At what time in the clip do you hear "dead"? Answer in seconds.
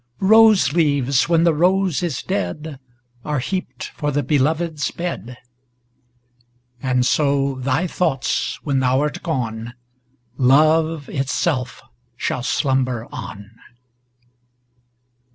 2.23-2.79